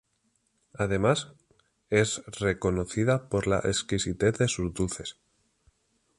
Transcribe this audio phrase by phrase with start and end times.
[0.73, 1.31] Además,
[1.91, 5.19] es reconocida por la exquisitez de sus dulces.